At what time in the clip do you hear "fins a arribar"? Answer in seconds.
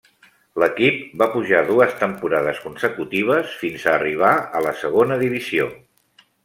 3.61-4.35